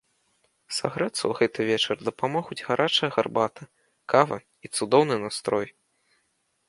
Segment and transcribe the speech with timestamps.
[0.77, 3.63] Сагрэцца ў гэты вечар дапамогуць гарачая гарбата,
[4.15, 5.67] кава і цудоўны настрой!